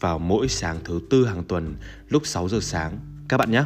vào 0.00 0.18
mỗi 0.18 0.48
sáng 0.48 0.78
thứ 0.84 1.00
tư 1.10 1.26
hàng 1.26 1.44
tuần 1.44 1.74
lúc 2.08 2.26
6 2.26 2.48
giờ 2.48 2.58
sáng 2.60 2.98
các 3.28 3.36
bạn 3.36 3.50
nhé. 3.50 3.64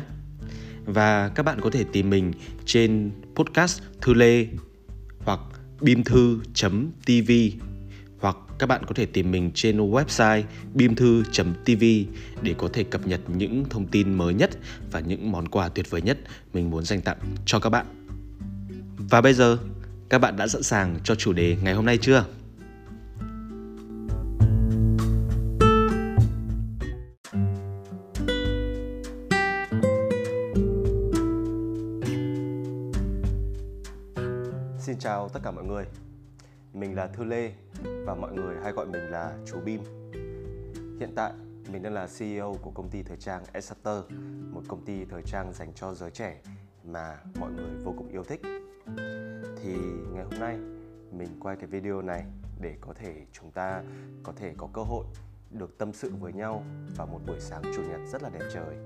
Và 0.85 1.29
các 1.29 1.43
bạn 1.43 1.61
có 1.61 1.71
thể 1.71 1.85
tìm 1.93 2.11
mình 2.11 2.33
trên 2.65 3.11
podcast 3.35 3.83
Thư 4.01 4.15
Lê 4.15 4.47
hoặc 5.25 5.41
bimthu.tv 5.81 7.33
hoặc 8.21 8.37
các 8.59 8.67
bạn 8.67 8.85
có 8.87 8.95
thể 8.95 9.07
tìm 9.07 9.31
mình 9.31 9.51
trên 9.55 9.91
website 9.91 10.43
bimthu.tv 10.75 11.85
để 12.43 12.55
có 12.59 12.69
thể 12.73 12.85
cập 12.85 13.07
nhật 13.07 13.21
những 13.37 13.65
thông 13.71 13.87
tin 13.87 14.15
mới 14.15 14.35
nhất 14.35 14.51
và 14.91 15.01
những 15.01 15.33
món 15.33 15.49
quà 15.49 15.69
tuyệt 15.69 15.91
vời 15.91 16.03
nhất 16.03 16.19
mình 16.53 16.71
muốn 16.71 16.85
dành 16.85 17.01
tặng 17.01 17.19
cho 17.47 17.59
các 17.59 17.71
bạn. 17.71 17.87
Và 19.11 19.21
bây 19.21 19.35
giờ, 19.35 19.59
các 20.09 20.19
bạn 20.19 20.37
đã 20.37 20.49
sẵn 20.49 20.63
sàng 20.63 20.99
cho 21.05 21.15
chủ 21.15 21.33
đề 21.33 21.57
ngày 21.63 21.75
hôm 21.75 21.87
nay 21.87 21.99
chưa? 21.99 22.25
Chào 35.05 35.29
tất 35.29 35.41
cả 35.43 35.51
mọi 35.51 35.65
người. 35.65 35.85
Mình 36.73 36.97
là 36.97 37.07
Thư 37.07 37.25
Lê 37.25 37.53
và 38.07 38.15
mọi 38.15 38.33
người 38.33 38.57
hay 38.63 38.73
gọi 38.73 38.87
mình 38.87 39.03
là 39.11 39.37
chú 39.47 39.61
Bim. 39.65 39.83
Hiện 41.01 41.13
tại 41.17 41.33
mình 41.73 41.83
đang 41.83 41.95
là 41.95 42.09
CEO 42.19 42.57
của 42.63 42.71
công 42.71 42.89
ty 42.89 43.03
thời 43.03 43.17
trang 43.17 43.45
Exeter 43.53 43.97
Một 44.51 44.63
công 44.69 44.85
ty 44.85 45.05
thời 45.05 45.23
trang 45.23 45.53
dành 45.53 45.73
cho 45.75 45.95
giới 45.95 46.11
trẻ 46.11 46.41
mà 46.85 47.19
mọi 47.41 47.53
người 47.53 47.71
vô 47.85 47.95
cùng 47.97 48.09
yêu 48.09 48.25
thích. 48.25 48.41
Thì 49.63 49.77
ngày 50.13 50.25
hôm 50.25 50.41
nay 50.41 50.59
mình 51.13 51.29
quay 51.41 51.57
cái 51.57 51.67
video 51.67 52.03
này 52.03 52.25
để 52.61 52.77
có 52.81 52.93
thể 52.95 53.27
chúng 53.33 53.51
ta 53.51 53.83
có 54.23 54.33
thể 54.37 54.55
có 54.57 54.69
cơ 54.73 54.83
hội 54.83 55.05
được 55.51 55.79
tâm 55.79 55.93
sự 55.93 56.13
với 56.21 56.33
nhau 56.33 56.65
vào 56.97 57.07
một 57.07 57.21
buổi 57.27 57.41
sáng 57.41 57.63
chủ 57.77 57.83
nhật 57.83 58.01
rất 58.13 58.23
là 58.23 58.29
đẹp 58.29 58.49
trời. 58.55 58.77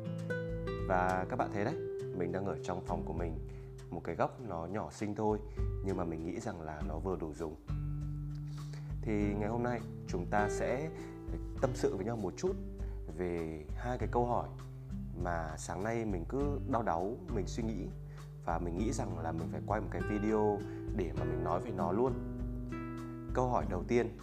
Và 0.89 1.27
các 1.29 1.37
bạn 1.37 1.51
thấy 1.53 1.65
đấy, 1.65 1.75
mình 2.17 2.33
đang 2.33 2.47
ở 2.47 2.57
trong 2.63 2.85
phòng 2.87 3.03
của 3.07 3.15
mình 3.15 3.39
một 3.91 4.01
cái 4.05 4.15
góc 4.15 4.41
nó 4.49 4.67
nhỏ 4.67 4.91
xinh 4.91 5.15
thôi 5.15 5.39
nhưng 5.89 5.97
mà 5.97 6.05
mình 6.05 6.27
nghĩ 6.27 6.41
rằng 6.41 6.63
là 6.63 6.83
nó 6.89 6.99
vừa 6.99 7.17
đủ 7.17 7.33
dùng. 7.35 7.57
Thì 9.03 9.35
ngày 9.39 9.49
hôm 9.49 9.63
nay 9.63 9.81
chúng 10.09 10.27
ta 10.31 10.49
sẽ 10.51 10.91
tâm 11.61 11.71
sự 11.75 11.97
với 11.97 12.05
nhau 12.05 12.17
một 12.17 12.35
chút 12.37 12.57
về 13.17 13.65
hai 13.77 13.99
cái 13.99 14.09
câu 14.13 14.27
hỏi 14.27 14.49
mà 15.23 15.55
sáng 15.57 15.85
nay 15.85 16.05
mình 16.05 16.25
cứ 16.29 16.61
đau 16.71 16.83
đáu, 16.83 17.17
mình 17.35 17.47
suy 17.47 17.63
nghĩ. 17.63 17.89
Và 18.45 18.59
mình 18.59 18.79
nghĩ 18.79 18.93
rằng 18.93 19.19
là 19.19 19.33
mình 19.33 19.49
phải 19.53 19.61
quay 19.67 19.81
một 19.81 19.89
cái 19.91 20.03
video 20.03 20.59
để 20.97 21.13
mà 21.19 21.25
mình 21.25 21.45
nói 21.45 21.61
về 21.61 21.71
nó 21.71 21.93
luôn. 21.93 22.13
Câu 23.35 23.49
hỏi 23.49 23.67
đầu 23.71 23.85
tiên, 23.89 24.19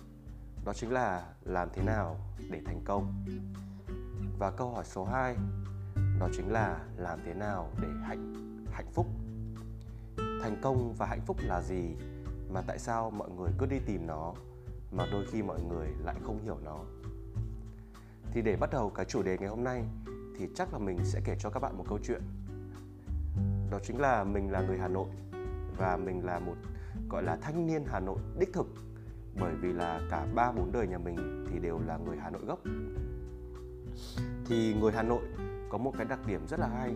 đó 0.65 0.73
chính 0.73 0.91
là 0.91 1.33
làm 1.43 1.69
thế 1.73 1.83
nào 1.83 2.15
để 2.51 2.61
thành 2.65 2.81
công? 2.85 3.25
Và 4.39 4.51
câu 4.51 4.69
hỏi 4.69 4.83
số 4.85 5.05
2 5.05 5.35
đó 6.19 6.29
chính 6.33 6.51
là 6.51 6.85
làm 6.97 7.19
thế 7.25 7.33
nào 7.33 7.71
để 7.81 7.87
hạnh 8.03 8.33
hạnh 8.71 8.91
phúc? 8.93 9.07
Thành 10.45 10.57
công 10.61 10.93
và 10.93 11.05
hạnh 11.05 11.21
phúc 11.25 11.37
là 11.41 11.61
gì? 11.61 11.95
Mà 12.49 12.61
tại 12.67 12.79
sao 12.79 13.11
mọi 13.11 13.29
người 13.29 13.49
cứ 13.57 13.65
đi 13.65 13.79
tìm 13.85 14.07
nó, 14.07 14.33
mà 14.91 15.05
đôi 15.11 15.25
khi 15.31 15.41
mọi 15.41 15.61
người 15.61 15.87
lại 16.03 16.15
không 16.23 16.39
hiểu 16.43 16.57
nó? 16.63 16.79
Thì 18.31 18.41
để 18.41 18.55
bắt 18.55 18.69
đầu 18.71 18.89
cái 18.89 19.05
chủ 19.05 19.23
đề 19.23 19.37
ngày 19.37 19.49
hôm 19.49 19.63
nay, 19.63 19.83
thì 20.37 20.49
chắc 20.55 20.73
là 20.73 20.79
mình 20.79 20.99
sẽ 21.03 21.21
kể 21.25 21.35
cho 21.39 21.49
các 21.49 21.59
bạn 21.59 21.77
một 21.77 21.85
câu 21.89 21.99
chuyện. 22.03 22.21
Đó 23.71 23.79
chính 23.83 23.99
là 23.99 24.23
mình 24.23 24.51
là 24.51 24.61
người 24.61 24.77
hà 24.77 24.87
nội, 24.87 25.07
và 25.77 25.97
mình 25.97 26.25
là 26.25 26.39
một, 26.39 26.55
gọi 27.09 27.23
là, 27.23 27.37
thanh 27.41 27.67
niên 27.67 27.83
hà 27.87 27.99
nội 27.99 28.19
đích 28.39 28.53
thực, 28.53 28.67
bởi 29.39 29.55
vì 29.55 29.73
là 29.73 30.01
cả 30.11 30.27
ba 30.35 30.51
bốn 30.51 30.71
đời 30.71 30.87
nhà 30.87 30.97
mình 30.97 31.45
thì 31.51 31.59
đều 31.59 31.79
là 31.79 31.97
người 31.97 32.17
hà 32.17 32.29
nội 32.29 32.41
gốc. 32.45 32.59
Thì 34.45 34.73
người 34.73 34.91
hà 34.91 35.03
nội 35.03 35.23
có 35.69 35.77
một 35.77 35.93
cái 35.97 36.05
đặc 36.05 36.19
điểm 36.27 36.47
rất 36.47 36.59
là 36.59 36.67
hay, 36.67 36.95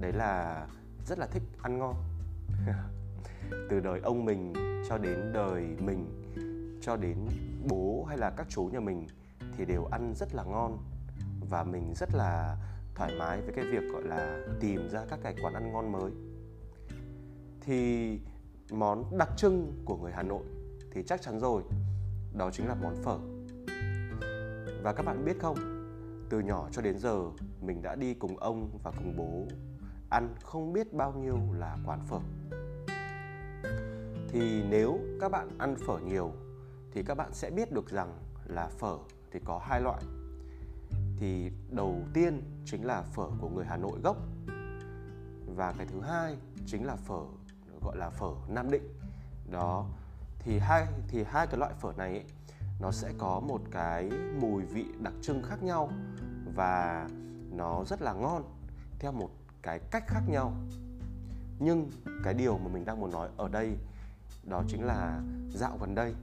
đấy 0.00 0.12
là 0.12 0.66
rất 1.06 1.18
là 1.18 1.26
thích 1.26 1.42
ăn 1.62 1.78
ngon 1.78 1.94
từ 3.70 3.80
đời 3.80 4.00
ông 4.00 4.24
mình 4.24 4.52
cho 4.88 4.98
đến 4.98 5.32
đời 5.32 5.62
mình, 5.78 6.06
cho 6.80 6.96
đến 6.96 7.16
bố 7.68 8.04
hay 8.08 8.18
là 8.18 8.30
các 8.30 8.46
chú 8.50 8.64
nhà 8.64 8.80
mình 8.80 9.06
thì 9.56 9.64
đều 9.64 9.84
ăn 9.84 10.12
rất 10.16 10.34
là 10.34 10.44
ngon 10.44 10.78
và 11.50 11.64
mình 11.64 11.92
rất 11.96 12.14
là 12.14 12.56
thoải 12.94 13.12
mái 13.18 13.40
với 13.40 13.52
cái 13.52 13.64
việc, 13.64 13.92
gọi 13.92 14.02
là, 14.02 14.46
tìm 14.60 14.88
ra 14.88 15.04
các 15.10 15.18
cái 15.22 15.34
quán 15.42 15.54
ăn 15.54 15.72
ngon 15.72 15.92
mới. 15.92 16.10
Thì 17.60 18.20
món 18.70 19.18
đặc 19.18 19.28
trưng 19.36 19.82
của 19.84 19.96
người 19.96 20.12
Hà 20.12 20.22
Nội 20.22 20.44
thì 20.92 21.02
chắc 21.06 21.22
chắn 21.22 21.40
rồi, 21.40 21.62
đó 22.38 22.50
chính 22.52 22.68
là 22.68 22.74
món 22.74 22.96
phở. 23.02 23.18
Và 24.82 24.92
các 24.92 25.06
bạn 25.06 25.24
biết 25.24 25.36
không, 25.40 25.56
từ 26.30 26.40
nhỏ 26.40 26.68
cho 26.72 26.82
đến 26.82 26.98
giờ 26.98 27.22
mình 27.60 27.82
đã 27.82 27.94
đi 27.94 28.14
cùng 28.14 28.36
ông 28.36 28.78
và 28.82 28.90
cùng 28.90 29.16
bố 29.16 29.46
ăn 30.08 30.34
không 30.42 30.72
biết 30.72 30.92
bao 30.92 31.12
nhiêu 31.12 31.38
là 31.52 31.76
quán 31.86 32.00
phở. 32.06 32.18
Thì 34.28 34.62
nếu 34.70 34.98
các 35.20 35.28
bạn 35.32 35.48
ăn 35.58 35.76
phở 35.86 35.98
nhiều 35.98 36.32
thì 36.92 37.02
các 37.02 37.14
bạn 37.14 37.30
sẽ 37.32 37.50
biết 37.50 37.72
được 37.72 37.90
rằng 37.90 38.18
là 38.46 38.66
phở 38.66 38.98
thì 39.30 39.40
có 39.44 39.60
hai 39.64 39.80
loại. 39.80 40.02
Thì 41.18 41.50
đầu 41.70 41.96
tiên 42.14 42.42
chính 42.64 42.86
là 42.86 43.02
phở 43.02 43.28
của 43.40 43.48
người 43.48 43.64
Hà 43.64 43.76
Nội 43.76 43.98
gốc 44.02 44.16
và 45.56 45.74
cái 45.78 45.86
thứ 45.86 46.00
hai 46.00 46.36
chính 46.66 46.86
là 46.86 46.96
phở 46.96 47.20
gọi 47.82 47.96
là 47.96 48.10
phở 48.10 48.30
Nam 48.48 48.70
Định. 48.70 48.82
Đó 49.50 49.86
thì 50.38 50.58
hai 50.58 50.86
thì 51.08 51.24
hai 51.24 51.46
cái 51.46 51.56
loại 51.58 51.72
phở 51.80 51.92
này 51.96 52.10
ấy, 52.10 52.24
nó 52.80 52.90
sẽ 52.90 53.12
có 53.18 53.40
một 53.40 53.60
cái 53.70 54.10
mùi 54.40 54.62
vị 54.62 54.86
đặc 55.02 55.14
trưng 55.22 55.42
khác 55.42 55.62
nhau 55.62 55.90
và 56.54 57.08
nó 57.50 57.84
rất 57.84 58.02
là 58.02 58.12
ngon. 58.12 58.42
Theo 58.98 59.12
một 59.12 59.30
cái 59.62 59.80
cách 59.90 60.04
khác 60.06 60.22
nhau. 60.28 60.54
Nhưng 61.58 61.90
cái 62.24 62.34
điều 62.34 62.58
mà 62.58 62.68
mình 62.68 62.84
đang 62.84 63.00
muốn 63.00 63.10
nói 63.10 63.28
ở 63.36 63.48
đây 63.48 63.76
đó 64.44 64.62
chính 64.68 64.84
là 64.84 65.20
dạo 65.50 65.78
gần 65.80 65.94
đây 65.94 66.14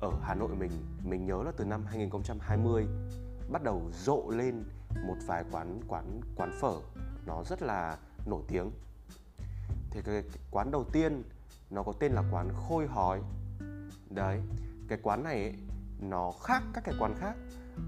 ở 0.00 0.10
Hà 0.22 0.34
Nội 0.34 0.56
mình 0.56 0.70
mình 1.04 1.26
nhớ 1.26 1.42
là 1.44 1.52
từ 1.56 1.64
năm 1.64 1.84
2020 1.86 2.86
bắt 3.50 3.62
đầu 3.62 3.90
rộ 3.92 4.30
lên 4.30 4.64
một 5.06 5.16
vài 5.26 5.44
quán 5.52 5.80
quán 5.88 6.20
quán 6.36 6.52
phở 6.60 6.74
nó 7.26 7.44
rất 7.44 7.62
là 7.62 7.98
nổi 8.26 8.42
tiếng. 8.48 8.70
Thì 9.90 10.00
cái 10.04 10.22
quán 10.50 10.70
đầu 10.70 10.84
tiên 10.92 11.22
nó 11.70 11.82
có 11.82 11.92
tên 12.00 12.12
là 12.12 12.22
quán 12.32 12.48
Khôi 12.54 12.86
Hói. 12.86 13.20
Đấy 14.10 14.40
cái 14.88 14.98
quán 15.02 15.24
này 15.24 15.42
ấy, 15.42 15.54
nó 16.00 16.32
khác 16.42 16.62
các 16.74 16.84
cái 16.84 16.94
quán 16.98 17.14
khác. 17.20 17.34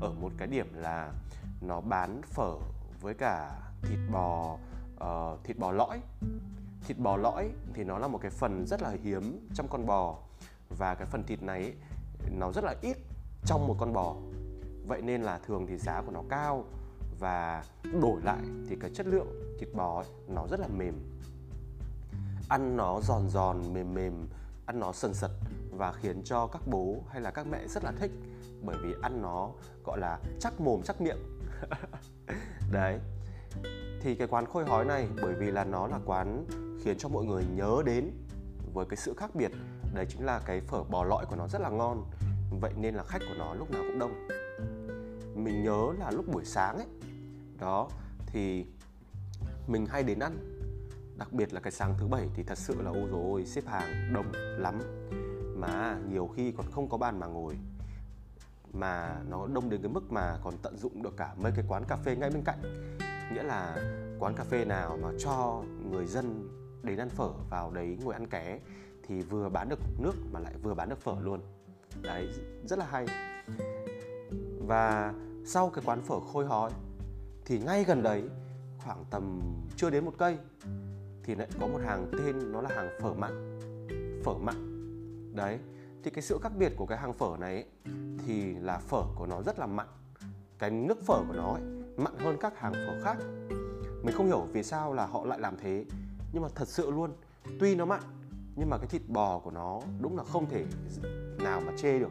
Ở 0.01 0.13
một 0.13 0.33
cái 0.39 0.49
điểm 0.49 0.75
là 0.75 1.13
nó 1.61 1.81
bán 1.81 2.23
phở 2.23 2.55
với 3.01 3.15
cả 3.15 3.61
thịt 3.83 3.99
bò 4.13 4.59
uh, 5.05 5.45
thịt 5.45 5.59
bò 5.59 5.73
lõi. 5.73 6.01
Thịt 6.87 6.99
bò 6.99 7.17
lõi 7.17 7.51
thì 7.75 7.85
nó 7.85 7.99
là 7.99 8.09
một 8.09 8.19
cái 8.23 8.31
phần 8.31 8.67
rất 8.67 8.83
là 8.83 8.97
hiếm 9.03 9.49
trong 9.55 9.69
con 9.69 9.87
bò 9.87 10.19
và 10.79 10.95
cái 10.95 11.07
phần 11.07 11.25
thịt 11.25 11.43
này 11.43 11.73
nó 12.31 12.53
rất 12.53 12.65
là 12.65 12.75
ít 12.83 12.97
trong 13.45 13.67
một 13.67 13.77
con 13.79 13.93
bò. 13.93 14.17
Vậy 14.87 15.03
nên 15.03 15.23
là 15.23 15.39
thường 15.47 15.67
thì 15.67 15.77
giá 15.77 16.03
của 16.07 16.13
nó 16.13 16.23
cao 16.29 16.65
và 17.19 17.65
đổi 18.01 18.21
lại 18.25 18.43
thì 18.69 18.77
cái 18.81 18.91
chất 18.95 19.07
lượng 19.07 19.57
thịt 19.59 19.69
bò 19.75 20.01
ấy, 20.01 20.09
nó 20.29 20.47
rất 20.51 20.61
là 20.61 20.69
mềm. 20.69 20.95
Ăn 22.49 22.77
nó 22.77 23.01
giòn 23.01 23.29
giòn 23.29 23.73
mềm 23.73 23.95
mềm 23.95 24.29
ăn 24.71 24.81
nó 24.81 24.93
sần 24.93 25.15
sật 25.15 25.31
và 25.71 25.93
khiến 25.93 26.23
cho 26.25 26.47
các 26.47 26.63
bố 26.67 26.97
hay 27.09 27.21
là 27.21 27.31
các 27.31 27.47
mẹ 27.47 27.67
rất 27.69 27.85
là 27.85 27.93
thích 28.01 28.11
bởi 28.63 28.77
vì 28.83 28.95
ăn 29.03 29.23
nó 29.23 29.51
gọi 29.85 29.99
là 29.99 30.19
chắc 30.41 30.61
mồm 30.61 30.83
chắc 30.85 31.01
miệng. 31.01 31.19
Đấy 32.73 32.99
thì 34.01 34.15
cái 34.15 34.29
quán 34.29 34.47
khôi 34.47 34.65
hói 34.65 34.85
này, 34.85 35.09
bởi 35.23 35.35
vì 35.35 35.51
là 35.51 35.65
nó 35.65 35.87
là 35.87 35.99
quán 36.05 36.45
khiến 36.85 36.99
cho 36.99 37.09
mọi 37.09 37.25
người 37.25 37.45
nhớ 37.55 37.83
đến 37.87 38.11
với 38.75 38.87
cái 38.89 38.97
sự 38.97 39.15
khác 39.17 39.35
biệt, 39.35 39.51
đấy 39.95 40.07
chính 40.09 40.25
là 40.25 40.41
cái 40.47 40.61
phở 40.61 40.83
bò 40.83 41.05
lõi 41.05 41.27
của 41.27 41.37
nó 41.37 41.49
rất 41.49 41.61
là 41.61 41.69
ngon. 41.69 42.05
Vậy 42.61 42.73
nên 42.77 42.95
là 42.95 43.03
khách 43.03 43.19
của 43.19 43.35
nó 43.39 43.55
lúc 43.55 43.71
nào 43.71 43.83
cũng 43.87 43.99
đông. 43.99 44.29
Mình 45.45 45.65
nhớ 45.65 45.93
là 45.99 46.11
lúc 46.11 46.25
buổi 46.33 46.45
sáng 46.45 46.77
ấy, 46.77 46.87
đó, 47.59 47.89
thì 48.27 48.67
mình 49.67 49.87
hay 49.87 50.03
đến 50.03 50.19
ăn. 50.19 50.57
Đặc 51.17 51.33
biệt 51.33 51.53
là 51.53 51.61
cái 51.61 51.73
sáng 51.73 51.95
thứ 51.99 52.07
bảy 52.07 52.29
thì 52.35 52.43
thật 52.43 52.59
sự 52.59 52.83
là, 52.83 52.91
ôi 52.91 53.09
rồi 53.11 53.47
xếp 53.47 53.67
hàng 53.67 54.13
đông 54.13 54.33
lắm. 54.59 54.79
Mà 55.57 55.99
nhiều 56.09 56.31
khi 56.37 56.53
còn 56.53 56.67
không 56.71 56.89
có 56.89 56.99
bàn 56.99 57.21
mà 57.21 57.27
ngồi. 57.27 57.59
Mà 58.73 59.17
nó 59.29 59.47
đông 59.47 59.71
đến 59.71 59.83
cái 59.83 59.93
mức 59.93 60.13
mà 60.13 60.39
còn 60.45 60.55
tận 60.63 60.77
dụng 60.79 61.03
được 61.03 61.17
cả 61.17 61.35
mấy 61.37 61.53
cái 61.57 61.65
quán 61.69 61.85
cà 61.89 61.97
phê 61.97 62.17
ngay 62.17 62.31
bên 62.31 62.43
cạnh 62.45 62.59
nghĩa 63.35 63.43
là 63.43 63.77
quán 64.19 64.35
cà 64.35 64.45
phê 64.45 64.65
nào 64.65 64.99
mà 65.03 65.09
cho 65.19 65.63
người 65.91 66.07
dân 66.07 66.49
đến 66.83 66.99
ăn 66.99 67.09
phở 67.09 67.31
vào 67.51 67.71
đấy 67.71 67.99
ngồi 68.05 68.15
ăn 68.15 68.27
ké 68.27 68.61
thì 69.07 69.23
vừa 69.23 69.49
bán 69.49 69.69
được 69.69 69.79
nước 69.99 70.15
mà 70.33 70.41
lại 70.41 70.55
vừa 70.63 70.75
bán 70.75 70.89
được 70.89 71.01
phở 71.01 71.15
luôn. 71.21 71.41
Đấy 72.03 72.29
rất 72.69 72.79
là 72.79 72.87
hay. 72.87 73.07
Và 74.67 75.15
sau 75.45 75.71
cái 75.71 75.85
quán 75.87 76.03
phở 76.03 76.21
khôi 76.21 76.47
hói 76.47 76.71
thì 77.45 77.59
ngay 77.59 77.85
gần 77.85 78.03
đấy 78.03 78.23
khoảng 78.79 79.05
tầm 79.11 79.41
chưa 79.77 79.91
đến 79.91 80.05
một 80.05 80.15
cây 80.19 80.39
thì 81.23 81.35
lại 81.35 81.49
có 81.61 81.67
một 81.67 81.81
hàng 81.85 82.11
tên 82.19 82.53
nó 82.53 82.61
là 82.61 82.71
hàng 82.77 82.89
phở 83.01 83.15
mặn. 83.15 83.59
Phở 84.25 84.35
mặn. 84.35 84.57
Đấy 85.35 85.59
thì 86.03 86.11
cái 86.11 86.23
sự 86.23 86.39
khác 86.43 86.53
biệt 86.59 86.73
của 86.77 86.87
cái 86.87 86.99
hàng 86.99 87.13
phở 87.13 87.37
này 87.41 87.55
ấy, 87.55 87.65
thì 88.27 88.55
là 88.55 88.79
phở 88.79 89.03
của 89.15 89.27
nó 89.27 89.43
rất 89.43 89.59
là 89.59 89.67
mặn. 89.67 89.87
Cái 90.59 90.71
nước 90.71 91.03
phở 91.07 91.23
của 91.29 91.35
nó 91.35 91.53
ấy, 91.53 91.63
mặn 92.01 92.19
hơn 92.19 92.37
các 92.41 92.59
hàng 92.59 92.73
phở 92.73 93.05
khác. 93.05 93.17
Mình 94.03 94.15
không 94.17 94.27
hiểu 94.27 94.47
vì 94.53 94.63
sao 94.63 94.95
là 94.95 95.07
họ 95.07 95.25
lại 95.25 95.41
làm 95.41 95.57
thế, 95.63 95.85
nhưng 96.33 96.43
mà 96.43 96.49
thật 96.55 96.69
sự 96.69 96.91
luôn, 96.91 97.13
tuy 97.61 97.75
nó 97.75 97.85
mặn, 97.85 98.01
nhưng 98.57 98.71
mà 98.71 98.79
cái 98.79 98.87
thịt 98.87 99.03
bò 99.09 99.39
của 99.39 99.51
nó 99.51 99.81
đúng 100.01 100.17
là 100.17 100.25
không 100.25 100.47
thể 100.51 100.65
nào 101.39 101.61
mà 101.67 101.73
chê 101.77 101.99
được. 101.99 102.11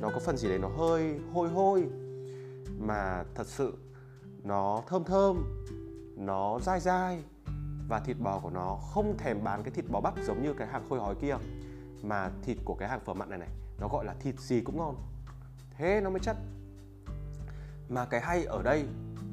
Nó 0.00 0.10
có 0.14 0.20
phần 0.20 0.36
gì 0.36 0.48
đấy 0.48 0.58
nó 0.58 0.68
hơi 0.68 1.20
hôi 1.32 1.48
hôi, 1.48 1.84
mà 2.78 3.24
thật 3.34 3.46
sự 3.46 3.74
nó 4.42 4.82
thơm 4.86 5.04
thơm, 5.04 5.64
nó 6.16 6.58
dai 6.62 6.80
dai, 6.80 7.22
và 7.88 8.00
thịt 8.00 8.16
bò 8.20 8.40
của 8.40 8.50
nó 8.50 8.78
không 8.94 9.16
thèm 9.18 9.44
bán 9.44 9.62
cái 9.62 9.70
thịt 9.70 9.84
bò 9.90 10.00
bắp 10.00 10.14
giống 10.26 10.42
như 10.42 10.54
cái 10.54 10.68
hàng 10.68 10.86
khôi 10.88 11.00
hói 11.00 11.14
kia, 11.14 11.36
mà 12.02 12.30
thịt 12.42 12.56
của 12.64 12.74
cái 12.74 12.88
hàng 12.88 13.00
phở 13.00 13.14
mặn 13.14 13.30
này 13.30 13.38
này, 13.38 13.48
nó 13.80 13.88
gọi 13.88 14.04
là 14.04 14.14
thịt 14.20 14.40
gì 14.40 14.60
cũng 14.60 14.78
ngon. 14.78 14.96
Thế 15.78 16.00
nó 16.00 16.10
mới 16.10 16.20
chất. 16.20 16.36
Mà 17.88 18.04
cái 18.04 18.20
hay 18.20 18.44
ở 18.44 18.62
đây 18.62 18.84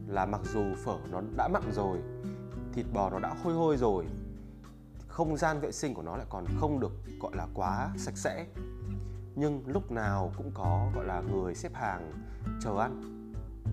là 0.08 0.26
mặc 0.26 0.42
dù 0.54 0.64
phở 0.84 0.98
nó 1.12 1.22
đã 1.38 1.48
mặn 1.48 1.64
rồi 1.72 1.98
thịt 2.74 2.86
bò 2.94 3.10
nó 3.10 3.20
đã 3.20 3.36
hôi 3.44 3.54
hôi 3.54 3.78
rồi 3.78 4.06
không 5.08 5.38
gian 5.38 5.60
vệ 5.60 5.72
sinh 5.72 5.94
của 5.94 6.02
nó 6.02 6.18
lại 6.18 6.26
còn 6.30 6.46
không 6.60 6.80
được 6.80 6.92
gọi 7.20 7.36
là 7.36 7.48
quá 7.54 7.94
sạch 7.98 8.18
sẽ. 8.18 8.46
Nhưng 9.36 9.64
lúc 9.68 9.92
nào 9.92 10.32
cũng 10.38 10.52
có 10.54 10.92
gọi 10.96 11.06
là 11.06 11.22
người 11.22 11.56
xếp 11.56 11.74
hàng 11.74 12.12
chờ 12.62 12.78
ăn. 12.80 13.02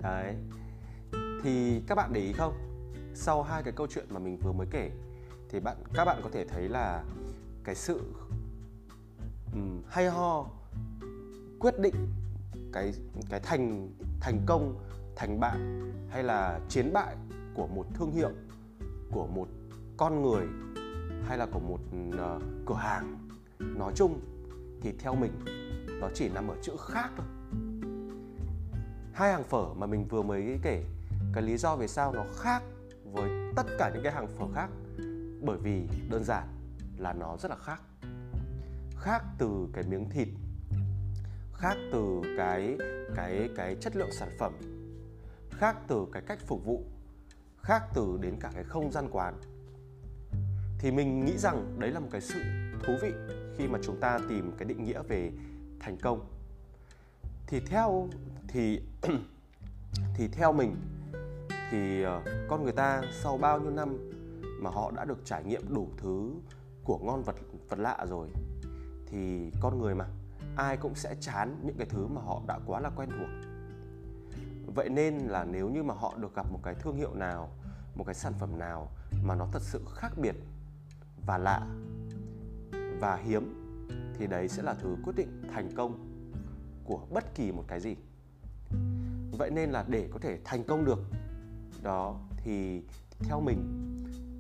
Đấy. 0.03 0.37
Thì 1.43 1.83
các 1.87 1.95
bạn 1.95 2.13
để 2.13 2.21
ý 2.21 2.33
không? 2.33 2.55
Sau 3.15 3.43
hai 3.43 3.63
cái 3.63 3.73
câu 3.77 3.87
chuyện 3.87 4.07
mà 4.11 4.19
mình 4.19 4.39
vừa 4.43 4.53
mới 4.53 4.67
kể 4.71 4.91
thì 5.49 5.61
bạn 5.61 5.77
các 5.95 6.05
bạn 6.05 6.21
có 6.23 6.31
thể 6.33 6.45
thấy 6.45 6.69
là 6.69 7.05
cái 7.65 7.75
sự 7.75 8.01
um, 9.53 9.83
hay 9.89 10.11
ho 10.11 10.47
quyết 11.59 11.79
định 11.79 11.95
cái 12.73 12.93
cái 13.31 13.41
thành 13.41 13.91
thành 14.21 14.41
công 14.47 14.75
thành 15.17 15.41
bại 15.41 15.59
hay 16.11 16.23
là 16.23 16.61
chiến 16.69 16.93
bại 16.93 17.17
của 17.55 17.67
một 17.67 17.87
thương 17.95 18.13
hiệu 18.13 18.31
của 19.13 19.27
một 19.27 19.49
con 19.97 20.23
người 20.23 20.47
hay 21.27 21.39
là 21.39 21.47
của 21.47 21.61
một 21.61 21.81
uh, 22.15 22.43
cửa 22.67 22.75
hàng. 22.75 23.29
Nói 23.59 23.93
chung 23.97 24.21
thì 24.81 24.93
theo 24.99 25.15
mình 25.15 25.33
nó 26.01 26.09
chỉ 26.15 26.29
nằm 26.29 26.49
ở 26.49 26.57
chữ 26.63 26.73
khác 26.89 27.11
thôi. 27.17 27.27
Hai 29.13 29.33
hàng 29.33 29.45
phở 29.45 29.75
mà 29.75 29.87
mình 29.87 30.09
vừa 30.09 30.23
mới 30.23 30.59
kể 30.63 30.85
cái 31.33 31.43
lý 31.43 31.57
do 31.57 31.77
vì 31.77 31.89
sao 31.89 32.13
nó 32.13 32.25
khác 32.37 32.63
với 33.13 33.31
tất 33.57 33.67
cả 33.79 33.91
những 33.95 34.03
cái 34.03 34.13
hàng 34.13 34.29
phở 34.39 34.45
khác 34.55 34.69
bởi 35.41 35.59
vì 35.59 35.89
đơn 36.11 36.25
giản 36.25 36.49
là 36.99 37.13
nó 37.13 37.37
rất 37.37 37.51
là 37.51 37.57
khác. 37.57 37.83
Khác 38.97 39.25
từ 39.39 39.69
cái 39.73 39.85
miếng 39.89 40.11
thịt 40.11 40.29
khác 41.61 41.77
từ 41.93 42.21
cái 42.37 42.77
cái 43.15 43.49
cái 43.57 43.77
chất 43.81 43.97
lượng 43.97 44.13
sản 44.13 44.29
phẩm 44.39 44.53
khác 45.61 45.77
từ 45.89 46.07
cái 46.13 46.23
cách 46.27 46.39
phục 46.47 46.65
vụ, 46.65 46.85
khác 47.63 47.83
từ 47.95 48.19
đến 48.21 48.37
cả 48.41 48.51
cái 48.55 48.65
không 48.65 48.93
gian 48.93 49.09
quán, 49.13 49.35
thì 50.79 50.91
mình 50.91 51.25
nghĩ 51.25 51.39
rằng 51.39 51.77
đấy 51.79 51.91
là 51.91 52.01
một 52.01 52.09
cái 52.11 52.21
sự 52.21 52.41
thú 52.85 52.93
vị 53.03 53.13
khi 53.57 53.69
mà 53.69 53.79
chúng 53.83 54.01
ta 54.01 54.19
tìm 54.29 54.53
cái 54.59 54.69
định 54.69 54.85
nghĩa 54.85 55.03
về 55.03 55.33
thành 55.81 55.97
công. 56.03 56.21
Thì 57.47 57.61
theo, 57.67 58.09
thì 58.49 58.81
thì 60.15 60.29
theo 60.29 60.53
mình, 60.53 60.77
thì 61.71 62.03
ờ, 62.03 62.23
con 62.49 62.65
người 62.65 62.73
ta 62.73 63.03
sau 63.23 63.39
bao 63.39 63.61
nhiêu 63.61 63.71
năm 63.71 64.11
mà 64.61 64.71
họ 64.71 64.91
đã 64.97 65.05
được 65.05 65.19
trải 65.25 65.45
nghiệm 65.45 65.75
đủ 65.75 65.89
thứ 65.97 66.31
của 66.85 66.99
ngon 66.99 67.23
vật 67.23 67.37
vật 67.69 67.79
lạ 67.79 68.07
rồi, 68.09 68.29
thì 69.07 69.51
con 69.61 69.79
người 69.79 69.95
mà, 69.95 70.05
ai 70.57 70.77
cũng 70.77 70.95
sẽ 70.95 71.15
chán 71.21 71.61
những 71.63 71.77
cái 71.79 71.87
thứ 71.91 72.07
mà 72.07 72.21
họ 72.21 72.43
đã 72.47 72.59
quá 72.67 72.81
là 72.81 72.91
quen 72.97 73.09
thuộc 73.19 73.50
vậy 74.75 74.89
nên 74.89 75.19
là 75.19 75.45
nếu 75.45 75.69
như 75.69 75.83
mà 75.83 75.95
họ 75.95 76.15
được 76.17 76.35
gặp 76.35 76.47
một 76.53 76.61
cái 76.63 76.75
thương 76.75 76.97
hiệu 76.97 77.15
nào, 77.15 77.51
một 77.95 78.05
cái 78.05 78.15
sản 78.15 78.33
phẩm 78.39 78.59
nào 78.59 78.89
mà 79.23 79.35
nó 79.35 79.47
thật 79.53 79.63
sự 79.63 79.85
khác 79.95 80.13
biệt 80.17 80.35
và 81.27 81.39
lạ 81.39 81.67
và 83.01 83.17
hiếm, 83.17 83.55
thì 84.19 84.27
đấy 84.27 84.49
sẽ 84.49 84.63
là 84.63 84.75
thứ 84.75 84.97
quyết 85.05 85.17
định 85.17 85.43
thành 85.53 85.75
công 85.77 86.07
của 86.85 87.07
bất 87.11 87.35
kỳ 87.35 87.53
một 87.53 87.65
cái 87.69 87.81
gì. 87.81 87.97
Vậy 89.39 89.51
nên 89.51 89.71
là 89.71 89.85
để 89.89 90.09
có 90.13 90.19
thể 90.19 90.39
thành 90.45 90.65
công 90.65 90.85
được, 90.85 90.99
đó, 91.83 92.21
thì 92.37 92.83
theo 93.19 93.41
mình, 93.41 93.87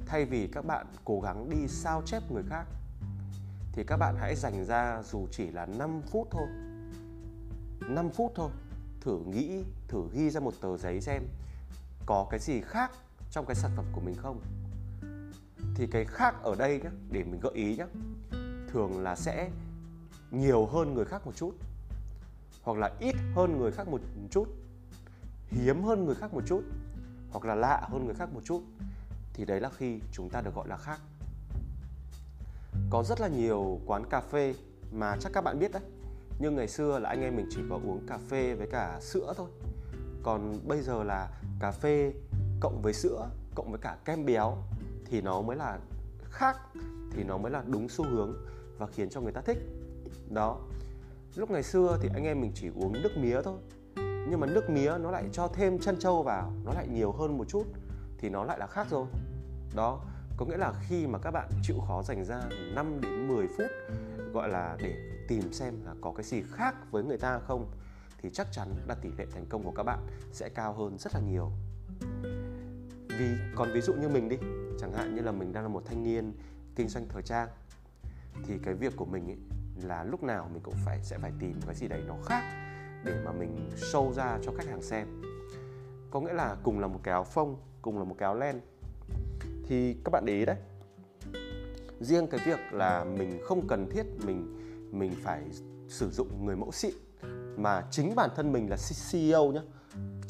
thay 0.06 0.24
vì 0.24 0.46
các 0.46 0.66
bạn 0.66 0.86
cố 1.04 1.20
gắng 1.20 1.50
đi 1.50 1.68
sao 1.68 2.02
chép 2.06 2.22
người 2.30 2.42
khác, 2.48 2.66
thì 3.72 3.84
các 3.86 3.96
bạn 3.96 4.16
hãy 4.18 4.36
dành 4.36 4.64
ra 4.64 5.02
dù 5.02 5.26
chỉ 5.30 5.50
là 5.50 5.66
5 5.66 6.02
phút 6.02 6.28
thôi 6.30 6.48
5 7.88 8.10
phút 8.10 8.32
thôi 8.34 8.50
thử 9.00 9.18
nghĩ, 9.18 9.64
thử 9.88 10.08
ghi 10.12 10.30
ra 10.30 10.40
một 10.40 10.54
tờ 10.60 10.76
giấy 10.76 11.00
xem 11.00 11.22
có 12.06 12.26
cái 12.30 12.40
gì 12.40 12.60
khác 12.60 12.90
trong 13.30 13.46
cái 13.46 13.54
sản 13.54 13.70
phẩm 13.76 13.84
của 13.92 14.00
mình 14.00 14.14
không. 14.16 14.40
Thì 15.74 15.86
cái 15.86 16.04
khác 16.04 16.34
ở 16.42 16.54
đây 16.58 16.80
nhé 16.80 16.90
để 17.10 17.24
mình 17.24 17.40
gợi 17.40 17.52
ý 17.54 17.76
nhé 17.76 17.86
thường 18.68 19.02
là 19.02 19.16
sẽ 19.16 19.50
nhiều 20.30 20.66
hơn 20.66 20.94
người 20.94 21.04
khác 21.04 21.26
một 21.26 21.32
chút, 21.36 21.54
hoặc 22.62 22.78
là 22.78 22.90
ít 23.00 23.14
hơn 23.34 23.58
người 23.58 23.72
khác 23.72 23.88
một 23.88 24.00
chút, 24.30 24.48
hiếm 25.48 25.82
hơn 25.82 26.04
người 26.04 26.14
khác 26.14 26.34
một 26.34 26.42
chút, 26.46 26.62
hoặc 27.30 27.44
là 27.44 27.54
lạ 27.54 27.88
hơn 27.90 28.04
người 28.04 28.14
khác 28.14 28.28
một 28.34 28.40
chút. 28.44 28.62
Thì 29.34 29.44
đấy 29.44 29.60
là 29.60 29.70
khi 29.76 30.00
chúng 30.12 30.30
ta 30.30 30.40
được 30.40 30.54
gọi 30.54 30.68
là 30.68 30.76
khác. 30.76 31.00
Có 32.90 33.02
rất 33.02 33.20
là 33.20 33.28
nhiều 33.28 33.80
quán 33.86 34.04
cà 34.10 34.20
phê 34.20 34.54
mà 34.92 35.16
chắc 35.20 35.32
các 35.32 35.44
bạn 35.44 35.58
biết 35.58 35.72
đấy 35.72 35.82
nhưng 36.40 36.56
ngày 36.56 36.68
xưa 36.68 36.98
là 36.98 37.08
anh 37.08 37.22
em 37.22 37.36
mình 37.36 37.46
chỉ 37.50 37.60
có 37.70 37.76
uống 37.84 38.06
cà 38.06 38.18
phê 38.28 38.54
với 38.54 38.66
cả 38.66 38.98
sữa 39.00 39.34
thôi. 39.36 39.48
Còn 40.22 40.60
bây 40.68 40.82
giờ 40.82 41.02
là 41.02 41.28
cà 41.60 41.70
phê 41.70 42.12
cộng 42.60 42.82
với 42.82 42.92
sữa, 42.92 43.28
cộng 43.54 43.70
với 43.70 43.80
cả 43.80 43.96
kem 44.04 44.26
béo 44.26 44.56
thì 45.04 45.20
nó 45.20 45.42
mới 45.42 45.56
là 45.56 45.78
khác, 46.30 46.56
thì 47.12 47.24
nó 47.24 47.38
mới 47.38 47.52
là 47.52 47.62
đúng 47.66 47.88
xu 47.88 48.04
hướng 48.04 48.46
và 48.78 48.86
khiến 48.86 49.10
cho 49.10 49.20
người 49.20 49.32
ta 49.32 49.40
thích. 49.40 49.58
Đó. 50.30 50.60
Lúc 51.34 51.50
ngày 51.50 51.62
xưa 51.62 51.98
thì 52.02 52.08
anh 52.14 52.24
em 52.24 52.40
mình 52.40 52.52
chỉ 52.54 52.68
uống 52.68 52.92
nước 52.92 53.16
mía 53.16 53.42
thôi. 53.44 53.58
Nhưng 54.28 54.40
mà 54.40 54.46
nước 54.46 54.70
mía 54.70 54.92
nó 55.00 55.10
lại 55.10 55.24
cho 55.32 55.48
thêm 55.48 55.78
chân 55.78 55.98
trâu 55.98 56.22
vào, 56.22 56.52
nó 56.64 56.72
lại 56.72 56.88
nhiều 56.88 57.12
hơn 57.12 57.38
một 57.38 57.44
chút 57.48 57.64
thì 58.18 58.28
nó 58.28 58.44
lại 58.44 58.58
là 58.58 58.66
khác 58.66 58.86
rồi. 58.90 59.06
Đó. 59.74 60.00
Có 60.36 60.46
nghĩa 60.46 60.56
là 60.56 60.72
khi 60.88 61.06
mà 61.06 61.18
các 61.18 61.30
bạn 61.30 61.48
chịu 61.62 61.76
khó 61.88 62.02
dành 62.02 62.24
ra 62.24 62.40
5 62.74 63.00
đến 63.00 63.28
10 63.28 63.46
phút, 63.48 63.66
gọi 64.32 64.48
là, 64.48 64.76
để 64.82 64.94
tìm 65.30 65.52
xem 65.52 65.74
là 65.84 65.94
có 66.00 66.12
cái 66.16 66.24
gì 66.24 66.42
khác 66.52 66.74
với 66.90 67.04
người 67.04 67.18
ta 67.18 67.38
không, 67.38 67.70
thì 68.18 68.30
chắc 68.32 68.46
chắn 68.52 68.68
là 68.88 68.94
tỷ 68.94 69.08
lệ 69.18 69.26
thành 69.32 69.46
công 69.48 69.62
của 69.62 69.72
các 69.76 69.82
bạn 69.82 70.06
sẽ 70.32 70.48
cao 70.48 70.72
hơn 70.72 70.98
rất 70.98 71.14
là 71.14 71.20
nhiều. 71.20 71.50
Vì, 73.08 73.36
còn 73.56 73.72
ví 73.72 73.80
dụ 73.80 73.94
như 73.94 74.08
mình 74.08 74.28
đi, 74.28 74.36
chẳng 74.80 74.92
hạn 74.92 75.14
như 75.14 75.22
là 75.22 75.32
mình 75.32 75.52
đang 75.52 75.62
là 75.62 75.68
một 75.68 75.82
thanh 75.86 76.04
niên 76.04 76.32
kinh 76.76 76.88
doanh 76.88 77.08
thời 77.08 77.22
trang, 77.22 77.48
thì 78.46 78.58
cái 78.62 78.74
việc 78.74 78.96
của 78.96 79.04
mình 79.04 79.26
ấy 79.26 79.36
là 79.82 80.04
lúc 80.04 80.22
nào 80.22 80.50
mình 80.52 80.62
cũng 80.62 80.74
phải, 80.84 80.98
sẽ 81.02 81.18
phải 81.18 81.32
tìm 81.38 81.60
cái 81.66 81.74
gì 81.74 81.88
đấy 81.88 82.02
nó 82.08 82.16
khác 82.26 82.42
để 83.04 83.22
mà 83.24 83.32
mình 83.32 83.70
show 83.76 84.12
ra 84.12 84.38
cho 84.42 84.52
khách 84.56 84.66
hàng 84.66 84.82
xem. 84.82 85.22
Có 86.10 86.20
nghĩa 86.20 86.32
là 86.32 86.56
cùng 86.62 86.80
là 86.80 86.86
một 86.86 87.00
cái 87.02 87.12
áo 87.12 87.24
phông, 87.24 87.56
cùng 87.82 87.98
là 87.98 88.04
một 88.04 88.14
cái 88.18 88.26
áo 88.26 88.34
len. 88.34 88.60
Thì 89.68 89.96
các 90.04 90.10
bạn 90.10 90.24
để 90.26 90.32
ý 90.32 90.44
đấy, 90.44 90.56
riêng 92.00 92.26
cái 92.26 92.40
việc 92.46 92.58
là 92.72 93.04
mình 93.04 93.40
không 93.44 93.68
cần 93.68 93.90
thiết 93.90 94.06
mình 94.26 94.56
mình 94.90 95.12
phải 95.22 95.42
sử 95.88 96.10
dụng 96.10 96.46
người 96.46 96.56
mẫu 96.56 96.72
xịn, 96.72 96.94
mà 97.56 97.84
chính 97.90 98.14
bản 98.14 98.30
thân 98.36 98.52
mình 98.52 98.70
là 98.70 98.76
CEO 99.12 99.52
nhé 99.52 99.60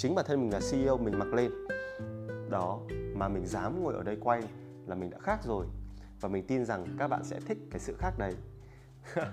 chính 0.00 0.14
bản 0.14 0.24
thân 0.28 0.40
mình 0.40 0.52
là 0.52 0.60
CEO 0.70 0.98
mình 0.98 1.18
mặc 1.18 1.28
lên. 1.34 1.50
Đó, 2.50 2.80
mà 3.14 3.28
mình 3.28 3.46
dám 3.46 3.82
ngồi 3.82 3.94
ở 3.94 4.02
đây 4.02 4.16
quay 4.20 4.42
là 4.86 4.94
mình 4.94 5.10
đã 5.10 5.18
khác 5.18 5.40
rồi. 5.44 5.66
Và 6.20 6.28
mình 6.28 6.46
tin 6.46 6.64
rằng 6.64 6.86
các 6.98 7.08
bạn 7.08 7.24
sẽ 7.24 7.40
thích 7.40 7.58
cái 7.70 7.80
sự 7.80 7.94
khác 7.98 8.12
đấy. 8.18 8.34